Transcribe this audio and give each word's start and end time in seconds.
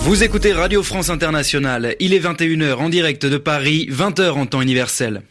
Vous 0.00 0.22
écoutez 0.22 0.52
Radio 0.52 0.82
France 0.82 1.10
Internationale. 1.10 1.94
Il 2.00 2.14
est 2.14 2.20
21h 2.20 2.74
en 2.76 2.88
direct 2.88 3.26
de 3.26 3.38
Paris, 3.38 3.88
20h 3.90 4.30
en 4.30 4.46
temps 4.46 4.62
universel. 4.62 5.22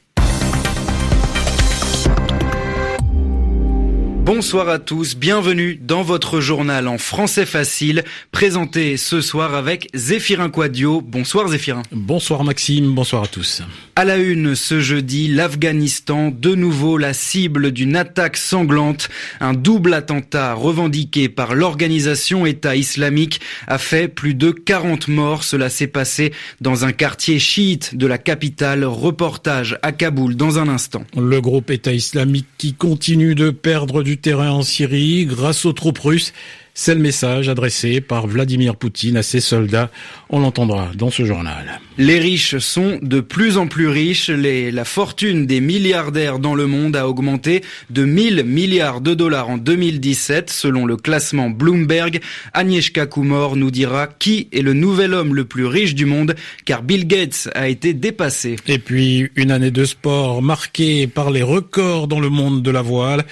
Bonsoir 4.23 4.69
à 4.69 4.77
tous, 4.77 5.15
bienvenue 5.15 5.79
dans 5.81 6.03
votre 6.03 6.41
journal 6.41 6.88
en 6.88 6.99
français 6.99 7.47
facile, 7.47 8.03
présenté 8.31 8.95
ce 8.95 9.20
soir 9.20 9.55
avec 9.55 9.89
Zéphirin 9.95 10.51
Quadio. 10.51 11.01
Bonsoir 11.01 11.47
Zéphirin. 11.47 11.81
Bonsoir 11.91 12.43
Maxime, 12.43 12.93
bonsoir 12.93 13.23
à 13.23 13.27
tous. 13.27 13.63
À 13.95 14.05
la 14.05 14.17
une 14.17 14.53
ce 14.53 14.79
jeudi, 14.79 15.27
l'Afghanistan, 15.27 16.31
de 16.31 16.53
nouveau 16.53 16.99
la 16.99 17.13
cible 17.13 17.71
d'une 17.71 17.95
attaque 17.95 18.38
sanglante. 18.38 19.09
Un 19.39 19.53
double 19.53 19.95
attentat 19.95 20.53
revendiqué 20.53 21.27
par 21.27 21.55
l'organisation 21.55 22.45
État 22.45 22.76
islamique 22.76 23.41
a 23.65 23.79
fait 23.79 24.07
plus 24.07 24.35
de 24.35 24.51
40 24.51 25.07
morts. 25.07 25.43
Cela 25.43 25.70
s'est 25.70 25.88
passé 25.88 26.31
dans 26.62 26.85
un 26.85 26.91
quartier 26.91 27.40
chiite 27.40 27.95
de 27.95 28.05
la 28.05 28.20
capitale. 28.20 28.85
Reportage 28.85 29.79
à 29.81 29.91
Kaboul 29.91 30.35
dans 30.35 30.59
un 30.59 30.67
instant. 30.67 31.05
Le 31.17 31.41
groupe 31.41 31.71
État 31.71 31.91
islamique 31.91 32.48
qui 32.59 32.76
continue 32.76 33.34
de 33.34 33.49
perdre 33.49 34.03
du 34.03 34.10
terrain 34.17 34.51
en 34.51 34.61
Syrie 34.63 35.25
grâce 35.25 35.65
aux 35.65 35.73
troupes 35.73 35.99
russes. 35.99 36.33
C'est 36.73 36.95
le 36.95 37.01
message 37.01 37.49
adressé 37.49 37.99
par 37.99 38.27
Vladimir 38.27 38.77
Poutine 38.77 39.17
à 39.17 39.23
ses 39.23 39.41
soldats. 39.41 39.91
On 40.29 40.39
l'entendra 40.39 40.89
dans 40.95 41.11
ce 41.11 41.25
journal. 41.25 41.81
Les 41.97 42.17
riches 42.17 42.59
sont 42.59 42.97
de 43.01 43.20
plus 43.20 43.57
en 43.57 43.67
plus 43.67 43.89
riches. 43.89 44.29
Les, 44.29 44.71
la 44.71 44.85
fortune 44.85 45.45
des 45.45 45.59
milliardaires 45.59 46.39
dans 46.39 46.55
le 46.55 46.67
monde 46.67 46.95
a 46.95 47.09
augmenté 47.09 47.61
de 47.89 48.05
1000 48.05 48.45
milliards 48.45 49.01
de 49.01 49.13
dollars 49.13 49.49
en 49.49 49.57
2017 49.57 50.49
selon 50.49 50.85
le 50.85 50.96
classement 50.96 51.49
Bloomberg. 51.49 52.21
Agnieszka 52.53 53.05
Kumor 53.05 53.57
nous 53.57 53.70
dira 53.70 54.07
qui 54.07 54.48
est 54.53 54.62
le 54.62 54.73
nouvel 54.73 55.13
homme 55.13 55.35
le 55.35 55.43
plus 55.43 55.65
riche 55.65 55.93
du 55.93 56.05
monde 56.05 56.35
car 56.63 56.84
Bill 56.84 57.05
Gates 57.05 57.49
a 57.53 57.68
été 57.68 57.93
dépassé. 57.93 58.55
Et 58.68 58.79
puis 58.79 59.29
une 59.35 59.51
année 59.51 59.71
de 59.71 59.84
sport 59.84 60.41
marquée 60.41 61.05
par 61.07 61.31
les 61.31 61.43
records 61.43 62.07
dans 62.07 62.21
le 62.21 62.29
monde 62.29 62.63
de 62.63 62.71
la 62.71 62.81
voile. 62.81 63.25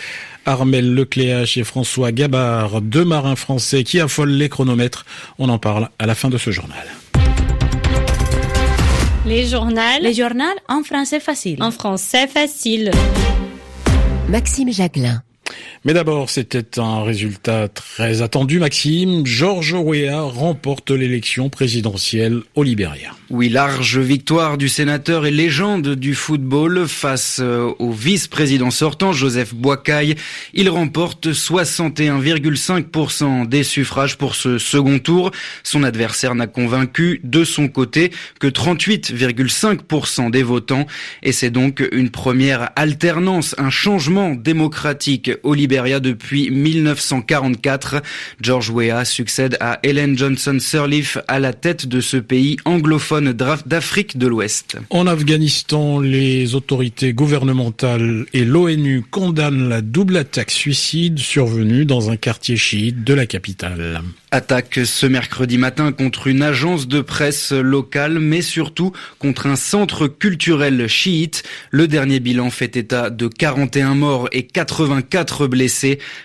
Armel 0.49 0.95
Lecléache 0.95 1.57
et 1.57 1.63
François 1.63 2.11
Gabard, 2.11 2.81
deux 2.81 3.05
marins 3.05 3.35
français 3.35 3.83
qui 3.83 3.99
affolent 3.99 4.31
les 4.31 4.49
chronomètres. 4.49 5.05
On 5.37 5.47
en 5.47 5.59
parle 5.59 5.89
à 5.99 6.07
la 6.07 6.15
fin 6.15 6.29
de 6.29 6.39
ce 6.39 6.49
journal. 6.49 6.87
Les 9.27 9.45
journaux. 9.45 9.79
Les 10.01 10.15
journaux 10.15 10.43
en 10.67 10.81
français 10.83 11.19
facile. 11.19 11.61
En 11.61 11.69
français 11.69 12.27
facile. 12.27 12.89
Maxime 14.27 14.71
Jacquelin. 14.71 15.21
Mais 15.85 15.93
d'abord, 15.93 16.29
c'était 16.29 16.79
un 16.79 17.03
résultat 17.03 17.69
très 17.69 18.21
attendu, 18.21 18.59
Maxime. 18.59 19.25
George 19.25 19.73
Weah 19.73 20.21
remporte 20.21 20.91
l'élection 20.91 21.49
présidentielle 21.49 22.41
au 22.55 22.63
Libéria. 22.63 23.11
Oui, 23.29 23.47
large 23.47 23.99
victoire 23.99 24.57
du 24.57 24.67
sénateur 24.67 25.25
et 25.25 25.31
légende 25.31 25.95
du 25.95 26.15
football 26.15 26.85
face 26.87 27.39
euh, 27.41 27.71
au 27.79 27.91
vice-président 27.91 28.71
sortant, 28.71 29.13
Joseph 29.13 29.53
Boakai. 29.53 30.15
Il 30.53 30.69
remporte 30.69 31.27
61,5% 31.27 33.47
des 33.47 33.63
suffrages 33.63 34.17
pour 34.17 34.35
ce 34.35 34.57
second 34.57 34.99
tour. 34.99 35.31
Son 35.63 35.83
adversaire 35.83 36.35
n'a 36.35 36.47
convaincu 36.47 37.21
de 37.23 37.43
son 37.43 37.69
côté 37.69 38.11
que 38.39 38.47
38,5% 38.47 40.31
des 40.31 40.43
votants. 40.43 40.87
Et 41.23 41.31
c'est 41.31 41.51
donc 41.51 41.81
une 41.91 42.09
première 42.09 42.71
alternance, 42.75 43.55
un 43.57 43.69
changement 43.69 44.35
démocratique 44.35 45.31
au 45.43 45.53
Libéria 45.53 45.99
depuis 45.99 46.49
1944. 46.51 48.01
George 48.41 48.69
Weah 48.69 49.05
succède 49.05 49.57
à 49.59 49.79
Ellen 49.83 50.17
Johnson 50.17 50.57
Sirleaf 50.59 51.17
à 51.27 51.39
la 51.39 51.53
tête 51.53 51.87
de 51.87 52.01
ce 52.01 52.17
pays 52.17 52.57
anglophone 52.65 53.33
d'Afrique 53.33 54.17
de 54.17 54.27
l'Ouest. 54.27 54.77
En 54.89 55.07
Afghanistan, 55.07 55.99
les 55.99 56.55
autorités 56.55 57.13
gouvernementales 57.13 58.25
et 58.33 58.45
l'ONU 58.45 59.03
condamnent 59.09 59.69
la 59.69 59.81
double 59.81 60.17
attaque 60.17 60.51
suicide 60.51 61.19
survenue 61.19 61.85
dans 61.85 62.09
un 62.09 62.17
quartier 62.17 62.57
chiite 62.57 63.03
de 63.03 63.13
la 63.13 63.25
capitale. 63.25 64.01
Attaque 64.31 64.81
ce 64.85 65.07
mercredi 65.07 65.57
matin 65.57 65.91
contre 65.91 66.27
une 66.27 66.43
agence 66.43 66.87
de 66.87 67.01
presse 67.01 67.51
locale, 67.51 68.19
mais 68.19 68.43
surtout 68.43 68.91
contre 69.17 69.47
un 69.47 69.55
centre 69.55 70.07
culturel 70.07 70.87
chiite. 70.87 71.41
Le 71.71 71.87
dernier 71.87 72.19
bilan 72.19 72.51
fait 72.51 72.77
état 72.77 73.09
de 73.09 73.27
41 73.27 73.95
morts 73.95 74.29
et 74.31 74.43
84 74.43 75.28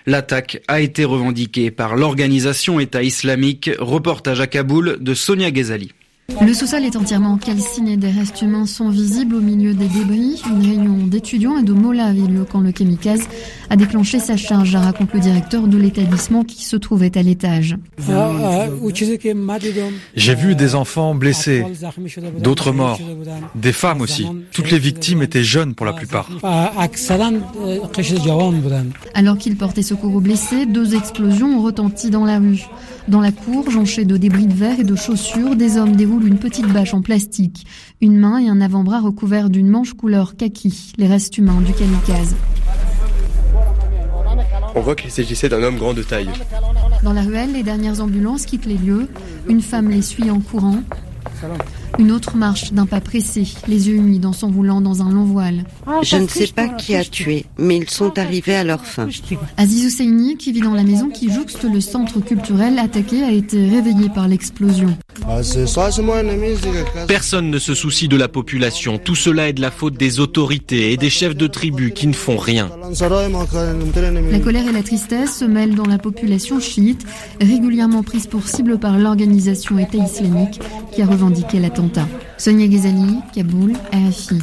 L'attaque 0.07 0.63
a 0.69 0.81
été 0.81 1.05
revendiquée 1.05 1.71
par 1.71 1.97
l'organisation 1.97 2.81
État 2.81 3.03
islamique. 3.03 3.71
Reportage 3.79 4.41
à 4.41 4.47
Kaboul 4.47 4.99
de 5.01 5.15
Sonia 5.15 5.51
Ghezali. 5.51 5.93
Le 6.29 6.55
sous-sol 6.55 6.85
est 6.85 6.97
entièrement 6.97 7.37
calciné, 7.37 7.99
des 7.99 8.11
restes 8.11 8.41
humains 8.41 8.65
sont 8.65 8.89
visibles 8.89 9.35
au 9.37 9.41
milieu 9.41 9.75
des 9.75 9.89
débris. 9.89 10.43
Une 10.49 10.63
réunion 10.63 11.07
d'étudiants 11.07 11.59
et 11.59 11.63
de 11.63 11.73
Mola, 11.73 12.13
le 12.13 12.45
camp 12.45 12.61
le 12.61 12.73
Kamikaze, 12.73 13.29
a 13.69 13.77
déclenché 13.77 14.19
sa 14.19 14.37
charge, 14.37 14.75
raconte 14.75 15.13
le 15.13 15.21
directeur 15.21 15.69
de 15.69 15.77
l'établissement 15.77 16.43
qui 16.43 16.65
se 16.65 16.77
trouvait 16.77 17.17
à 17.19 17.23
l'étage. 17.23 17.77
J'ai 20.17 20.35
vu 20.35 20.55
des 20.55 20.75
enfants 20.75 21.15
blessés, 21.15 21.65
d'autres 22.41 22.73
morts, 22.73 22.99
des 23.55 23.73
femmes 23.73 24.01
aussi. 24.01 24.27
Toutes 24.51 24.71
les 24.71 24.79
victimes 24.79 25.23
étaient 25.23 25.45
jeunes 25.45 25.75
pour 25.75 25.85
la 25.85 25.93
plupart. 25.93 26.31
Alors 29.15 29.39
qu'il 29.39 29.57
portait 29.57 29.83
secours 29.83 30.15
aux 30.15 30.21
blessés, 30.21 30.65
deux 30.67 30.95
explosions 30.95 31.59
ont 31.59 31.63
retenti 31.63 32.09
dans 32.11 32.25
la 32.25 32.39
rue. 32.39 32.65
Dans 33.07 33.21
la 33.21 33.33
cour, 33.33 33.71
jonchée 33.71 34.07
de 34.07 34.17
débris 34.17 34.47
de 34.47 34.55
verre 34.55 34.81
et 34.81 34.85
de 34.85 34.97
chaussures, 34.97 35.57
des 35.57 35.77
hommes 35.77 35.95
une 36.23 36.39
petite 36.39 36.67
bâche 36.73 36.95
en 36.95 37.03
plastique, 37.03 37.67
une 38.01 38.17
main 38.17 38.39
et 38.39 38.49
un 38.49 38.61
avant-bras 38.61 39.01
recouverts 39.01 39.51
d'une 39.51 39.69
manche 39.69 39.95
couleur 39.95 40.37
kaki, 40.37 40.93
les 40.99 41.07
restes 41.07 41.39
humains 41.39 41.61
du 41.61 41.73
kamikaze. 41.73 42.37
On 44.75 44.81
voit 44.81 44.97
qu'il 44.97 45.11
s'agissait 45.11 45.49
d'un 45.49 45.63
homme 45.63 45.77
grand 45.77 45.95
de 45.95 46.03
taille. 46.03 46.31
Dans 47.03 47.13
la 47.13 47.23
ruelle, 47.23 47.53
les 47.53 47.63
dernières 47.63 48.01
ambulances 48.01 48.47
quittent 48.47 48.67
les 48.67 48.79
lieux. 48.79 49.09
Une 49.49 49.61
femme 49.61 49.89
les 49.89 50.03
suit 50.03 50.31
en 50.31 50.41
courant. 50.41 50.83
Une 51.99 52.11
autre 52.11 52.37
marche 52.37 52.73
d'un 52.73 52.87
pas 52.87 53.01
pressé, 53.01 53.47
les 53.69 53.89
yeux 53.89 53.97
humides 53.97 54.27
en 54.27 54.33
s'enroulant 54.33 54.81
dans 54.81 55.03
un 55.03 55.11
long 55.11 55.25
voile. 55.25 55.65
Je 56.03 56.17
ne 56.17 56.27
sais 56.27 56.49
pas 56.49 56.69
qui 56.69 56.95
a 56.95 57.05
tué, 57.05 57.47
mais 57.57 57.77
ils 57.77 57.91
sont 57.91 58.19
arrivés 58.19 58.57
à 58.57 58.65
leur 58.65 58.85
fin. 58.85 59.09
Aziz 59.57 59.85
Husseini, 59.85 60.37
qui 60.37 60.53
vit 60.53 60.61
dans 60.61 60.75
la 60.75 60.83
maison 60.83 61.09
qui 61.09 61.33
jouxte 61.33 61.65
le 61.65 61.81
centre 61.81 62.21
culturel 62.21 62.79
attaqué, 62.79 63.23
a 63.23 63.31
été 63.31 63.69
réveillé 63.69 64.09
par 64.09 64.27
l'explosion. 64.27 64.97
Personne 67.07 67.51
ne 67.51 67.59
se 67.59 67.75
soucie 67.75 68.09
de 68.09 68.17
la 68.17 68.29
population. 68.29 68.99
Tout 68.99 69.15
cela 69.15 69.49
est 69.49 69.53
de 69.53 69.61
la 69.61 69.71
faute 69.71 69.97
des 69.97 70.19
autorités 70.19 70.93
et 70.93 70.97
des 70.97 71.11
chefs 71.11 71.37
de 71.37 71.47
tribus 71.47 71.93
qui 71.95 72.09
ne 72.09 72.13
font 72.13 72.37
rien. 72.37 72.71
La 74.31 74.41
colère 74.41 74.69
et 74.69 74.73
la 74.73 74.83
tristesse 74.83 75.39
se 75.39 75.45
mêlent 75.45 75.77
dans 75.77 75.87
la 75.87 75.99
population 75.99 76.59
chiite, 76.59 77.07
régulièrement 77.41 78.03
prise 78.03 78.27
pour 78.27 78.49
cible 78.49 78.79
par 78.79 78.99
l'organisation 78.99 79.79
État 79.79 79.99
islamique 79.99 80.61
qui 80.93 81.03
a 81.03 81.07
revendiqué 81.07 81.61
l'attentat. 81.61 81.84
Sonia 82.37 82.67
Ghazali, 82.67 83.21
Kaboul, 83.35 83.73
RFI. 83.93 84.39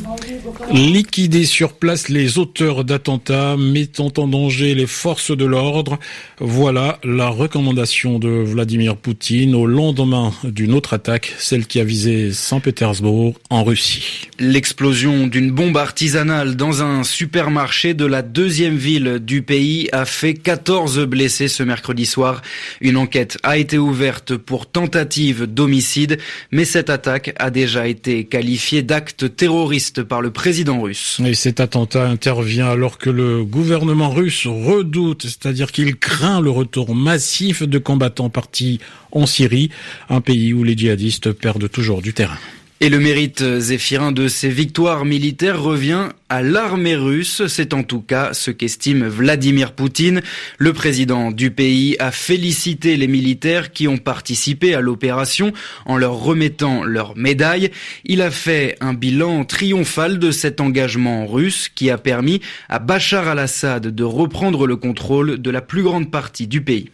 Liquider 0.71 1.45
sur 1.45 1.73
place 1.73 2.07
les 2.07 2.37
auteurs 2.37 2.85
d'attentats 2.85 3.57
mettant 3.57 4.11
en 4.17 4.27
danger 4.27 4.73
les 4.73 4.87
forces 4.87 5.35
de 5.35 5.45
l'ordre. 5.45 5.99
Voilà 6.39 6.99
la 7.03 7.27
recommandation 7.27 8.17
de 8.17 8.29
Vladimir 8.29 8.95
Poutine 8.95 9.55
au 9.55 9.65
lendemain 9.65 10.31
d'une 10.43 10.73
autre 10.73 10.93
attaque, 10.93 11.33
celle 11.37 11.67
qui 11.67 11.79
a 11.79 11.83
visé 11.83 12.31
Saint-Pétersbourg 12.31 13.35
en 13.49 13.63
Russie. 13.63 14.29
L'explosion 14.39 15.27
d'une 15.27 15.51
bombe 15.51 15.77
artisanale 15.77 16.55
dans 16.55 16.81
un 16.83 17.03
supermarché 17.03 17.93
de 17.93 18.05
la 18.05 18.21
deuxième 18.21 18.77
ville 18.77 19.19
du 19.19 19.41
pays 19.41 19.89
a 19.91 20.05
fait 20.05 20.33
14 20.33 21.01
blessés 21.05 21.49
ce 21.49 21.63
mercredi 21.63 22.05
soir. 22.05 22.41
Une 22.79 22.97
enquête 22.97 23.37
a 23.43 23.57
été 23.57 23.77
ouverte 23.77 24.37
pour 24.37 24.65
tentative 24.65 25.45
d'homicide, 25.45 26.17
mais 26.51 26.65
cette 26.65 26.89
attaque 26.89 27.30
a 27.37 27.49
déjà 27.49 27.87
été 27.87 28.25
qualifiée 28.25 28.81
d'acte 28.81 29.35
terroriste 29.35 30.03
par 30.03 30.21
le 30.21 30.31
président 30.31 30.81
russe. 30.81 31.21
Et 31.25 31.33
cet 31.33 31.59
attentat 31.59 32.07
intervient 32.07 32.67
alors 32.67 32.97
que 32.97 33.09
le 33.09 33.43
gouvernement 33.43 34.09
russe 34.09 34.47
redoute, 34.47 35.23
c'est-à-dire 35.23 35.71
qu'il 35.71 35.95
craint 35.97 36.41
le 36.41 36.49
retour 36.49 36.95
massif 36.95 37.63
de 37.63 37.77
combattants 37.77 38.29
partis 38.29 38.79
en 39.11 39.25
Syrie, 39.25 39.69
un 40.09 40.21
pays 40.21 40.53
où 40.53 40.63
les 40.63 40.77
djihadistes 40.77 41.31
perdent 41.31 41.69
toujours 41.69 42.01
du 42.01 42.13
terrain. 42.13 42.37
Et 42.83 42.89
le 42.89 42.99
mérite 42.99 43.59
zéphirin 43.59 44.11
de 44.11 44.27
ces 44.27 44.49
victoires 44.49 45.05
militaires 45.05 45.61
revient 45.61 46.09
à 46.29 46.41
l'armée 46.41 46.95
russe. 46.95 47.43
C'est 47.45 47.75
en 47.75 47.83
tout 47.83 48.01
cas 48.01 48.33
ce 48.33 48.49
qu'estime 48.49 49.05
Vladimir 49.05 49.73
Poutine. 49.73 50.21
Le 50.57 50.73
président 50.73 51.29
du 51.29 51.51
pays 51.51 51.95
a 51.99 52.09
félicité 52.09 52.97
les 52.97 53.07
militaires 53.07 53.71
qui 53.71 53.87
ont 53.87 53.99
participé 53.99 54.73
à 54.73 54.81
l'opération 54.81 55.53
en 55.85 55.95
leur 55.95 56.15
remettant 56.15 56.83
leurs 56.83 57.15
médailles. 57.15 57.69
Il 58.03 58.19
a 58.23 58.31
fait 58.31 58.77
un 58.81 58.95
bilan 58.95 59.45
triomphal 59.45 60.17
de 60.17 60.31
cet 60.31 60.59
engagement 60.59 61.27
russe 61.27 61.69
qui 61.69 61.91
a 61.91 61.99
permis 61.99 62.41
à 62.67 62.79
Bachar 62.79 63.27
al-Assad 63.27 63.93
de 63.93 64.03
reprendre 64.03 64.65
le 64.65 64.75
contrôle 64.75 65.39
de 65.39 65.51
la 65.51 65.61
plus 65.61 65.83
grande 65.83 66.09
partie 66.09 66.47
du 66.47 66.63
pays. 66.63 66.89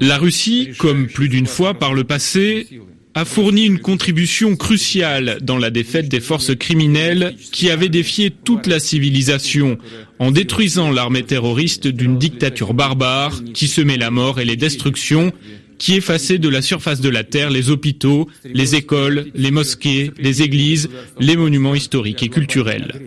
La 0.00 0.18
Russie, 0.18 0.70
comme 0.78 1.06
plus 1.06 1.28
d'une 1.28 1.46
fois 1.46 1.74
par 1.74 1.94
le 1.94 2.02
passé, 2.02 2.66
a 3.14 3.24
fourni 3.24 3.66
une 3.66 3.78
contribution 3.78 4.56
cruciale 4.56 5.38
dans 5.40 5.58
la 5.58 5.70
défaite 5.70 6.08
des 6.08 6.20
forces 6.20 6.56
criminelles 6.56 7.34
qui 7.52 7.70
avaient 7.70 7.88
défié 7.88 8.30
toute 8.30 8.66
la 8.66 8.80
civilisation 8.80 9.78
en 10.18 10.30
détruisant 10.32 10.90
l'armée 10.90 11.22
terroriste 11.22 11.86
d'une 11.86 12.18
dictature 12.18 12.74
barbare 12.74 13.42
qui 13.54 13.68
semait 13.68 13.96
la 13.96 14.10
mort 14.10 14.40
et 14.40 14.44
les 14.44 14.56
destructions 14.56 15.32
qui 15.78 15.94
effaçait 15.94 16.38
de 16.38 16.48
la 16.48 16.62
surface 16.62 17.00
de 17.00 17.08
la 17.08 17.24
terre 17.24 17.50
les 17.50 17.70
hôpitaux, 17.70 18.28
les 18.44 18.74
écoles, 18.74 19.26
les 19.34 19.52
mosquées, 19.52 20.10
les 20.18 20.42
églises, 20.42 20.88
les 21.20 21.36
monuments 21.36 21.74
historiques 21.74 22.22
et 22.22 22.28
culturels. 22.28 23.00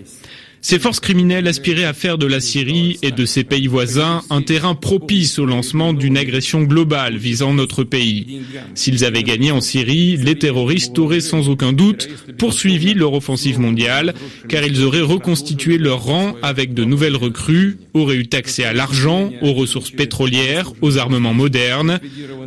Ces 0.63 0.77
forces 0.77 0.99
criminelles 0.99 1.47
aspiraient 1.47 1.85
à 1.85 1.93
faire 1.93 2.19
de 2.19 2.27
la 2.27 2.39
Syrie 2.39 2.99
et 3.01 3.11
de 3.11 3.25
ses 3.25 3.43
pays 3.43 3.65
voisins 3.65 4.21
un 4.29 4.43
terrain 4.43 4.75
propice 4.75 5.39
au 5.39 5.45
lancement 5.45 5.91
d'une 5.91 6.17
agression 6.17 6.61
globale 6.61 7.17
visant 7.17 7.53
notre 7.53 7.83
pays. 7.83 8.41
S'ils 8.75 9.03
avaient 9.03 9.23
gagné 9.23 9.51
en 9.51 9.59
Syrie, 9.59 10.17
les 10.17 10.37
terroristes 10.37 10.99
auraient 10.99 11.19
sans 11.19 11.49
aucun 11.49 11.73
doute 11.73 12.07
poursuivi 12.37 12.93
leur 12.93 13.13
offensive 13.13 13.59
mondiale, 13.59 14.13
car 14.49 14.63
ils 14.63 14.83
auraient 14.83 15.01
reconstitué 15.01 15.79
leur 15.79 16.03
rang 16.03 16.35
avec 16.43 16.75
de 16.75 16.83
nouvelles 16.83 17.15
recrues, 17.15 17.79
auraient 17.95 18.17
eu 18.17 18.29
accès 18.31 18.63
à 18.63 18.73
l'argent, 18.73 19.31
aux 19.41 19.53
ressources 19.53 19.91
pétrolières, 19.91 20.71
aux 20.81 20.97
armements 20.97 21.33
modernes. 21.33 21.99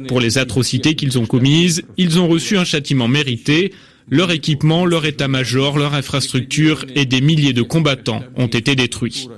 Pour 0.06 0.20
les 0.20 0.38
atrocités 0.38 0.94
qu'ils 0.94 1.18
ont 1.18 1.26
commises, 1.26 1.82
ils 1.96 2.20
ont 2.20 2.28
reçu 2.28 2.56
un 2.56 2.64
châtiment 2.64 3.08
mérité, 3.08 3.72
leur 4.10 4.30
équipement, 4.30 4.84
leur 4.84 5.06
état-major, 5.06 5.78
leur 5.78 5.94
infrastructure 5.94 6.84
et 6.94 7.06
des 7.06 7.20
milliers 7.20 7.52
de 7.52 7.62
combattants 7.62 8.22
ont 8.36 8.46
été 8.46 8.74
détruits. 8.74 9.28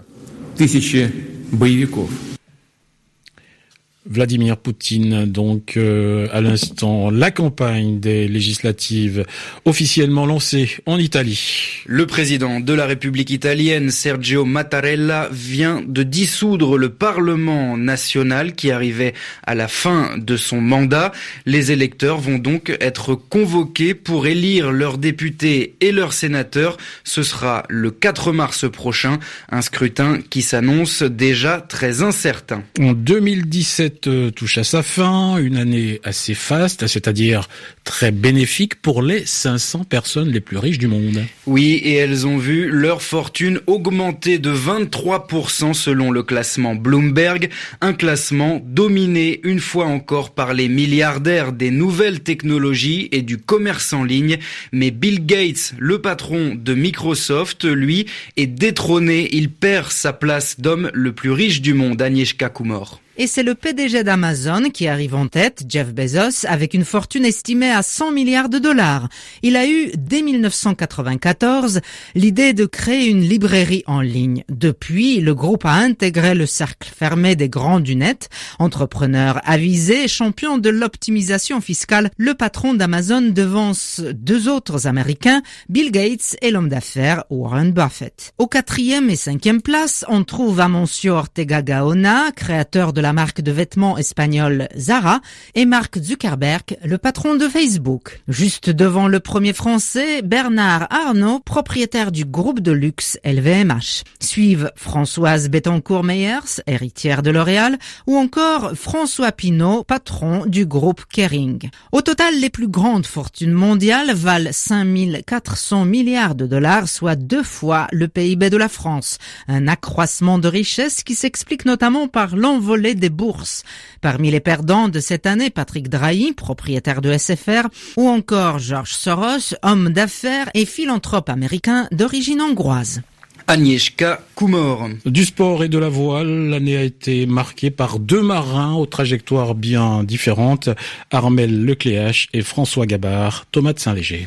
Vladimir 4.08 4.56
Poutine, 4.56 5.24
donc 5.24 5.76
euh, 5.76 6.28
à 6.32 6.40
l'instant, 6.40 7.10
la 7.10 7.30
campagne 7.30 7.98
des 7.98 8.28
législatives 8.28 9.24
officiellement 9.64 10.26
lancée 10.26 10.76
en 10.86 10.98
Italie. 10.98 11.82
Le 11.86 12.06
président 12.06 12.60
de 12.60 12.72
la 12.72 12.86
République 12.86 13.30
italienne, 13.30 13.90
Sergio 13.90 14.44
Mattarella, 14.44 15.28
vient 15.32 15.82
de 15.86 16.02
dissoudre 16.02 16.78
le 16.78 16.90
Parlement 16.90 17.76
national 17.76 18.54
qui 18.54 18.70
arrivait 18.70 19.14
à 19.44 19.54
la 19.54 19.68
fin 19.68 20.16
de 20.18 20.36
son 20.36 20.60
mandat. 20.60 21.12
Les 21.44 21.72
électeurs 21.72 22.18
vont 22.18 22.38
donc 22.38 22.76
être 22.80 23.14
convoqués 23.14 23.94
pour 23.94 24.26
élire 24.26 24.70
leurs 24.70 24.98
députés 24.98 25.74
et 25.80 25.92
leurs 25.92 26.12
sénateurs. 26.12 26.76
Ce 27.04 27.22
sera 27.22 27.64
le 27.68 27.90
4 27.90 28.32
mars 28.32 28.70
prochain, 28.70 29.18
un 29.50 29.62
scrutin 29.62 30.20
qui 30.30 30.42
s'annonce 30.42 31.02
déjà 31.02 31.60
très 31.60 32.02
incertain. 32.02 32.62
En 32.80 32.92
2017, 32.92 33.95
touche 34.00 34.58
à 34.58 34.64
sa 34.64 34.82
fin, 34.82 35.38
une 35.38 35.56
année 35.56 36.00
assez 36.04 36.34
faste, 36.34 36.86
c'est-à-dire 36.86 37.48
très 37.84 38.10
bénéfique 38.10 38.80
pour 38.82 39.02
les 39.02 39.24
500 39.24 39.84
personnes 39.84 40.30
les 40.30 40.40
plus 40.40 40.58
riches 40.58 40.78
du 40.78 40.86
monde. 40.86 41.24
Oui, 41.46 41.80
et 41.84 41.94
elles 41.94 42.26
ont 42.26 42.38
vu 42.38 42.68
leur 42.68 43.02
fortune 43.02 43.60
augmenter 43.66 44.38
de 44.38 44.52
23% 44.52 45.74
selon 45.74 46.10
le 46.10 46.22
classement 46.22 46.74
Bloomberg, 46.74 47.50
un 47.80 47.92
classement 47.92 48.60
dominé 48.64 49.40
une 49.44 49.60
fois 49.60 49.86
encore 49.86 50.30
par 50.30 50.54
les 50.54 50.68
milliardaires 50.68 51.52
des 51.52 51.70
nouvelles 51.70 52.20
technologies 52.20 53.08
et 53.12 53.22
du 53.22 53.38
commerce 53.38 53.92
en 53.92 54.04
ligne. 54.04 54.38
Mais 54.72 54.90
Bill 54.90 55.24
Gates, 55.24 55.74
le 55.78 56.00
patron 56.00 56.54
de 56.54 56.74
Microsoft, 56.74 57.64
lui, 57.64 58.06
est 58.36 58.46
détrôné. 58.46 59.28
Il 59.32 59.50
perd 59.50 59.90
sa 59.90 60.12
place 60.12 60.60
d'homme 60.60 60.90
le 60.92 61.12
plus 61.12 61.30
riche 61.30 61.60
du 61.60 61.74
monde, 61.74 62.00
Agnieszka 62.02 62.48
Kumor. 62.48 63.00
Et 63.18 63.26
c'est 63.26 63.42
le 63.42 63.54
PDG 63.54 64.04
d'Amazon 64.04 64.68
qui 64.68 64.88
arrive 64.88 65.14
en 65.14 65.26
tête, 65.26 65.64
Jeff 65.66 65.94
Bezos, 65.94 66.44
avec 66.46 66.74
une 66.74 66.84
fortune 66.84 67.24
estimée 67.24 67.70
à 67.70 67.82
100 67.82 68.12
milliards 68.12 68.50
de 68.50 68.58
dollars. 68.58 69.08
Il 69.42 69.56
a 69.56 69.66
eu, 69.66 69.90
dès 69.96 70.20
1994, 70.20 71.80
l'idée 72.14 72.52
de 72.52 72.66
créer 72.66 73.08
une 73.08 73.22
librairie 73.22 73.84
en 73.86 74.02
ligne. 74.02 74.44
Depuis, 74.50 75.20
le 75.20 75.34
groupe 75.34 75.64
a 75.64 75.72
intégré 75.72 76.34
le 76.34 76.44
cercle 76.44 76.92
fermé 76.94 77.36
des 77.36 77.48
grands 77.48 77.80
du 77.80 77.96
net. 77.96 78.28
Entrepreneur 78.58 79.40
avisé, 79.46 80.08
champion 80.08 80.58
de 80.58 80.68
l'optimisation 80.68 81.62
fiscale, 81.62 82.10
le 82.18 82.34
patron 82.34 82.74
d'Amazon 82.74 83.22
devance 83.22 84.02
deux 84.12 84.46
autres 84.46 84.86
Américains, 84.86 85.40
Bill 85.70 85.90
Gates 85.90 86.36
et 86.42 86.50
l'homme 86.50 86.68
d'affaires 86.68 87.24
Warren 87.30 87.72
Buffett. 87.72 88.34
Au 88.36 88.46
quatrième 88.46 89.08
et 89.08 89.16
cinquième 89.16 89.62
place, 89.62 90.04
on 90.08 90.22
trouve 90.22 90.60
Amancio 90.60 91.14
Ortega 91.14 91.62
Gaona, 91.62 92.30
créateur 92.32 92.92
de 92.92 93.05
la 93.06 93.12
marque 93.12 93.40
de 93.40 93.52
vêtements 93.52 93.98
espagnole 93.98 94.68
Zara, 94.76 95.20
et 95.54 95.64
Mark 95.64 95.96
Zuckerberg, 95.96 96.76
le 96.84 96.98
patron 96.98 97.36
de 97.36 97.46
Facebook. 97.46 98.20
Juste 98.26 98.68
devant 98.68 99.06
le 99.06 99.20
premier 99.20 99.52
français, 99.52 100.22
Bernard 100.22 100.88
Arnault, 100.90 101.38
propriétaire 101.38 102.10
du 102.10 102.24
groupe 102.24 102.58
de 102.58 102.72
luxe 102.72 103.16
LVMH. 103.24 104.02
Suivent 104.18 104.72
Françoise 104.74 105.50
Bettencourt-Meyers, 105.50 106.62
héritière 106.66 107.22
de 107.22 107.30
L'Oréal, 107.30 107.78
ou 108.08 108.16
encore 108.16 108.72
François 108.74 109.30
Pinault, 109.30 109.84
patron 109.84 110.44
du 110.44 110.66
groupe 110.66 111.04
Kering. 111.08 111.70
Au 111.92 112.02
total, 112.02 112.40
les 112.40 112.50
plus 112.50 112.66
grandes 112.66 113.06
fortunes 113.06 113.52
mondiales 113.52 114.14
valent 114.14 114.50
5400 114.50 115.84
milliards 115.84 116.34
de 116.34 116.48
dollars, 116.48 116.88
soit 116.88 117.14
deux 117.14 117.44
fois 117.44 117.86
le 117.92 118.08
PIB 118.08 118.50
de 118.50 118.56
la 118.56 118.68
France. 118.68 119.18
Un 119.46 119.68
accroissement 119.68 120.40
de 120.40 120.48
richesse 120.48 121.04
qui 121.04 121.14
s'explique 121.14 121.66
notamment 121.66 122.08
par 122.08 122.34
l'envolée 122.34 122.95
des 122.98 123.10
bourses. 123.10 123.62
Parmi 124.00 124.30
les 124.30 124.40
perdants 124.40 124.88
de 124.88 125.00
cette 125.00 125.26
année, 125.26 125.50
Patrick 125.50 125.88
Drahi, 125.88 126.32
propriétaire 126.32 127.00
de 127.00 127.16
SFR, 127.16 127.68
ou 127.96 128.08
encore 128.08 128.58
George 128.58 128.92
Soros, 128.92 129.54
homme 129.62 129.90
d'affaires 129.90 130.50
et 130.54 130.66
philanthrope 130.66 131.28
américain 131.28 131.88
d'origine 131.92 132.40
hongroise. 132.40 133.02
Agnieszka 133.48 134.22
Kumor. 134.34 134.88
Du 135.04 135.24
sport 135.24 135.62
et 135.62 135.68
de 135.68 135.78
la 135.78 135.88
voile, 135.88 136.48
l'année 136.48 136.76
a 136.76 136.82
été 136.82 137.26
marquée 137.26 137.70
par 137.70 138.00
deux 138.00 138.22
marins 138.22 138.74
aux 138.74 138.86
trajectoires 138.86 139.54
bien 139.54 140.02
différentes, 140.02 140.68
Armel 141.12 141.64
Lecléache 141.64 142.28
et 142.32 142.42
François 142.42 142.86
Gabard, 142.86 143.46
Thomas 143.52 143.72
de 143.72 143.78
Saint-Léger. 143.78 144.26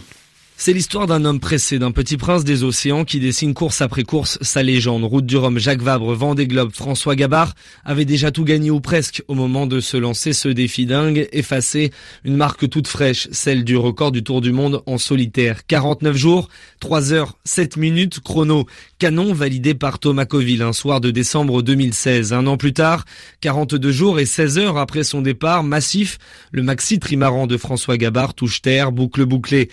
C'est 0.62 0.74
l'histoire 0.74 1.08
d'un 1.08 1.24
homme 1.24 1.40
pressé, 1.40 1.80
d'un 1.80 1.92
petit 1.92 2.18
prince 2.18 2.44
des 2.44 2.66
océans 2.66 3.06
qui 3.06 3.22
dessine 3.22 3.54
course 3.54 3.80
après 3.80 4.04
course 4.04 4.38
sa 4.42 4.62
légende. 4.62 5.06
Route 5.06 5.26
du 5.26 5.38
Rhum, 5.38 5.58
Jacques 5.58 5.82
Vabre, 5.82 6.14
Vendée 6.14 6.48
Globe, 6.48 6.72
François 6.74 7.16
Gabard 7.16 7.54
avait 7.86 8.04
déjà 8.04 8.30
tout 8.30 8.44
gagné 8.44 8.70
ou 8.70 8.82
presque 8.82 9.24
au 9.30 9.36
moment 9.36 9.68
de 9.68 9.80
se 9.80 9.96
lancer 9.96 10.34
ce 10.34 10.50
défi 10.50 10.86
dingue, 10.86 11.30
effacer 11.32 11.92
une 12.26 12.36
marque 12.36 12.70
toute 12.70 12.90
fraîche, 12.90 13.30
celle 13.32 13.64
du 13.64 13.78
record 13.78 14.12
du 14.12 14.22
Tour 14.22 14.42
du 14.42 14.52
Monde 14.52 14.84
en 14.86 14.98
solitaire. 14.98 15.66
49 15.66 16.18
jours, 16.18 16.50
3 16.82 17.14
heures, 17.14 17.38
7 17.46 17.78
minutes, 17.78 18.20
chrono 18.20 18.66
canon 18.98 19.32
validé 19.32 19.76
par 19.76 19.98
Thomas 19.98 20.26
Coville 20.26 20.62
un 20.62 20.74
soir 20.74 21.00
de 21.00 21.10
décembre 21.10 21.62
2016. 21.62 22.34
Un 22.34 22.46
an 22.48 22.58
plus 22.58 22.74
tard, 22.74 23.06
42 23.40 23.94
jours 23.94 24.20
et 24.20 24.26
16 24.26 24.58
heures 24.58 24.78
après 24.78 25.04
son 25.04 25.22
départ 25.22 25.64
massif, 25.64 26.18
le 26.52 26.64
maxi 26.64 27.00
trimaran 27.00 27.48
de 27.48 27.56
François 27.56 27.96
Gabard 27.96 28.34
touche 28.34 28.62
terre, 28.62 28.92
boucle 28.92 29.26
bouclée. 29.26 29.70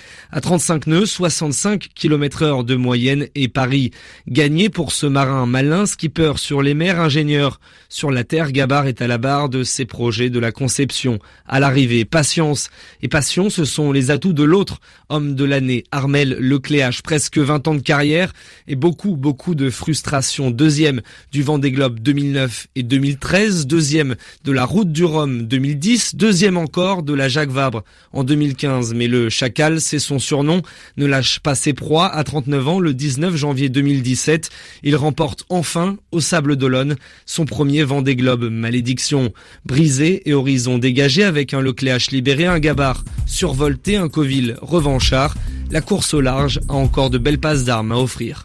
35 0.76 0.86
nœuds, 0.86 1.06
65 1.06 1.88
km 1.94 2.42
heure 2.42 2.64
de 2.64 2.74
moyenne 2.74 3.28
et 3.34 3.48
Paris. 3.48 3.92
Gagné 4.28 4.68
pour 4.68 4.92
ce 4.92 5.06
marin 5.06 5.46
malin, 5.46 5.86
skipper 5.86 6.34
sur 6.36 6.60
les 6.60 6.74
mers, 6.74 7.00
ingénieur 7.00 7.60
sur 7.88 8.10
la 8.10 8.24
terre, 8.24 8.52
Gabard 8.52 8.86
est 8.86 9.00
à 9.00 9.06
la 9.06 9.18
barre 9.18 9.48
de 9.48 9.62
ses 9.62 9.84
projets 9.84 10.28
de 10.28 10.38
la 10.38 10.52
conception. 10.52 11.18
À 11.46 11.60
l'arrivée, 11.60 12.04
patience 12.04 12.68
et 13.00 13.08
passion, 13.08 13.48
ce 13.48 13.64
sont 13.64 13.92
les 13.92 14.10
atouts 14.10 14.32
de 14.32 14.42
l'autre 14.42 14.80
homme 15.08 15.34
de 15.34 15.44
l'année, 15.44 15.84
Armel 15.92 16.36
Lecléache, 16.40 17.02
presque 17.02 17.38
20 17.38 17.68
ans 17.68 17.74
de 17.74 17.80
carrière 17.80 18.32
et 18.66 18.74
beaucoup 18.74 19.16
beaucoup, 19.16 19.54
de 19.54 19.70
frustration. 19.70 20.50
Deuxième 20.50 21.00
du 21.32 21.42
Vendée 21.42 21.70
Globe 21.70 22.00
2009 22.00 22.66
et 22.74 22.82
2013, 22.82 23.66
deuxième 23.66 24.16
de 24.44 24.52
la 24.52 24.64
Route 24.64 24.90
du 24.90 25.04
Rhum 25.04 25.46
2010, 25.46 26.16
deuxième 26.16 26.56
encore 26.56 27.02
de 27.02 27.14
la 27.14 27.28
Jacques 27.28 27.50
Vabre 27.50 27.84
en 28.12 28.24
2015. 28.24 28.94
Mais 28.94 29.06
le 29.06 29.30
Chacal, 29.30 29.80
c'est 29.80 30.00
son 30.00 30.18
surnom. 30.18 30.62
Ne 30.96 31.06
lâche 31.06 31.40
pas 31.40 31.54
ses 31.54 31.72
proies. 31.72 32.06
À 32.06 32.24
39 32.24 32.68
ans, 32.68 32.80
le 32.80 32.94
19 32.94 33.36
janvier 33.36 33.68
2017, 33.68 34.50
il 34.82 34.96
remporte 34.96 35.44
enfin 35.48 35.96
au 36.12 36.20
Sable 36.20 36.56
d'Olonne 36.56 36.96
son 37.24 37.44
premier 37.44 37.84
Vendée 37.84 38.16
Globe. 38.16 38.50
Malédiction 38.50 39.32
brisée 39.64 40.28
et 40.28 40.34
horizon 40.34 40.78
dégagé 40.78 41.24
avec 41.24 41.54
un 41.54 41.60
Lecléache 41.60 42.10
libéré, 42.10 42.46
un 42.46 42.58
Gabard 42.58 43.04
survolté, 43.26 43.96
un 43.96 44.08
Coville 44.08 44.56
revanchard. 44.60 45.34
La 45.70 45.80
course 45.80 46.14
au 46.14 46.20
large 46.20 46.60
a 46.68 46.74
encore 46.74 47.10
de 47.10 47.18
belles 47.18 47.40
passes 47.40 47.64
d'armes 47.64 47.92
à 47.92 47.96
offrir. 47.96 48.42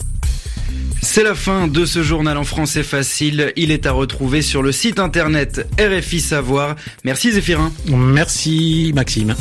C'est 1.02 1.24
la 1.24 1.36
fin 1.36 1.68
de 1.68 1.84
ce 1.84 2.04
journal 2.04 2.38
en 2.38 2.44
français 2.44 2.84
facile. 2.84 3.52
Il 3.56 3.72
est 3.72 3.86
à 3.86 3.92
retrouver 3.92 4.42
sur 4.42 4.62
le 4.62 4.72
site 4.72 5.00
internet 5.00 5.68
RFI 5.80 6.20
Savoir. 6.22 6.76
Merci 7.04 7.32
Zéphirin. 7.32 7.72
Merci 7.88 8.92
Maxime. 8.94 9.36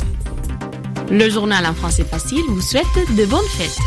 Le 1.11 1.29
journal 1.29 1.67
en 1.67 1.75
français 1.75 2.05
facile 2.05 2.45
vous 2.49 2.61
souhaite 2.61 2.87
de 3.17 3.27
bonnes 3.27 3.41
fêtes. 3.57 3.79